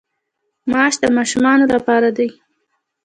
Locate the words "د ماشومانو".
1.01-1.65